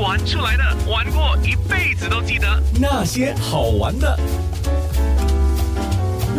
[0.00, 2.46] 玩出来的，玩过一辈子都记得
[2.80, 4.18] 那些好玩的。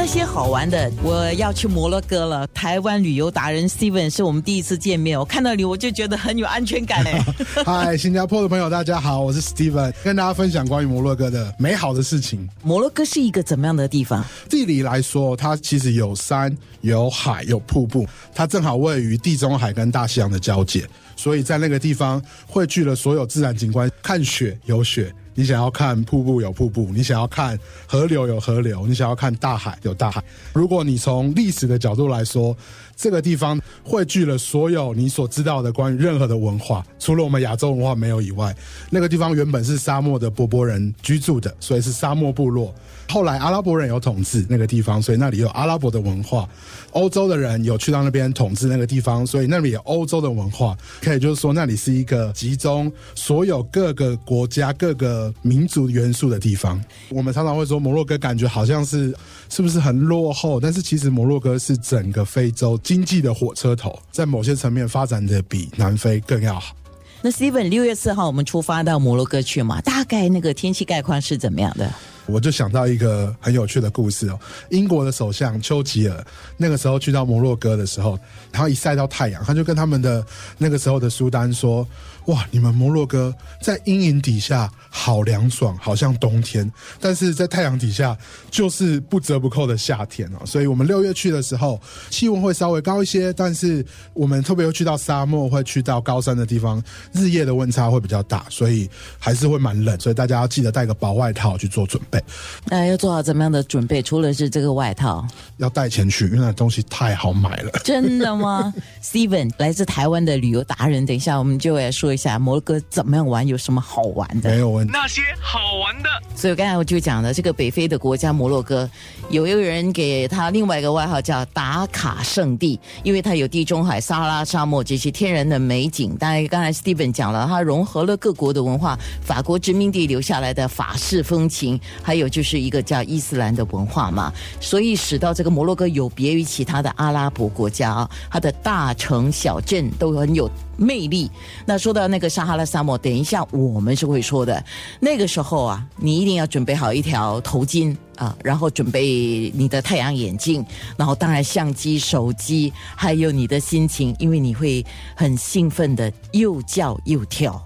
[0.00, 2.46] 那些好玩的，我要去摩洛哥了。
[2.54, 7.20] 台湾旅游达人 Steven 是我们第一次见面，我看到你我就觉得很有安全感哎。
[7.66, 12.48] 嗨，新加坡的朋友大家好，我是 Steven，跟大家分享关于摩洛哥的美好的事情。
[12.62, 14.24] 摩洛哥是一个怎么样的地方？
[14.48, 25.12] 地理来说，它其实有山、有海、有瀑布，它正好位于地中海跟大西洋的交界，所以在那个地方汇聚了所有自然景观，看雪有雪。
[25.38, 27.56] 你想要看瀑布有瀑布，你想要看
[27.86, 30.20] 河流有河流，你想要看大海有大海。
[30.52, 32.56] 如果你从历史的角度来说，
[32.96, 38.52] 这个地方汇聚了所有你所知道的关于任何的文化，除了我们亚洲文化没有以外，
[38.90, 42.74] 那个地方原本是沙漠的波波人居住的，所以是沙漠部落。
[43.10, 46.46] 后来阿拉伯人有统治那个地方，所以那里有阿拉伯的文化。
[46.92, 50.76] 欧洲的人有去到那边统治那个地方，所以那里有欧洲的文化。
[51.00, 56.82] 可以就是说，那里是一个集中所有各个国家各个民族元素的地方。
[57.08, 59.14] 我们常常会说摩洛哥感觉好像是
[59.48, 66.74] 是不是很落后，但是其实摩洛哥是整个非洲经济的火车头，在某些层面发展的比南非更要好。
[67.20, 69.80] 那 Steven 六月四号我们出发到摩洛哥去嘛？
[69.80, 71.92] 大概那个天气概况是怎么样的？
[72.28, 74.38] 我就想到一个很有趣的故事哦。
[74.70, 76.26] 英国的首相丘吉尔
[76.56, 78.18] 那个时候去到摩洛哥的时候，
[78.52, 80.24] 然后一晒到太阳，他就跟他们的
[80.58, 81.86] 那个时候的苏丹说
[82.26, 86.66] ：“哇，你们摩洛哥在阴影底下好凉爽，好像冬天；
[87.00, 88.16] 但是在太阳底下
[88.50, 99.98] 就是不折不扣的夏天哦。”所以，我们六月去的时候，气温会稍微高一些，但是我们特别又去到沙漠，会去到高山的地方，日夜的温差会比较大，所以还是会蛮冷。
[99.98, 102.24] 所以大家要记得带个薄外套去做准备备。
[102.66, 104.02] 那要做好怎么样的准备？
[104.02, 105.26] 除了是这个外套，
[105.58, 107.70] 要带钱去，因为那东西太好买了。
[107.84, 114.50] 真的吗？Steven 来自台湾的旅游达人，等一下我们就来说一下摩洛哥怎么样玩，有什么好玩的？
[114.50, 114.92] 没有问题。
[114.92, 116.08] 那些好玩的。
[116.34, 118.88] 所以刚才我就讲了，这个北非的国家摩洛哥，
[119.30, 126.16] 有一个人给他另外一个外号叫打卡圣地，因为它有地中海、撒哈拉沙漠这些天然的美景。
[126.16, 131.78] 当然，刚才 Steven 讲了，它融合了各国的文化，法国殖民地留下来的法式风情。
[132.08, 134.32] 还有就是一个叫伊斯兰的文化嘛，
[134.62, 141.30] 所以使到这个摩洛哥有别于其他的阿拉伯国家啊，它的大城小镇都很有魅力。
[141.66, 144.64] 那说到那个撒哈拉沙漠，等一下我们是会说的。
[144.98, 150.64] 那个时候啊，你一定要准备好一条头巾啊，然后准备你的太阳眼镜，
[150.96, 154.82] 然后当然相机、手机，还有你的心情，因为你会
[155.14, 157.62] 很兴奋的又叫又跳。